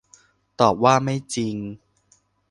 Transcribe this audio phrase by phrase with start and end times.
[0.59, 1.55] ตอบว่า ไม่จริง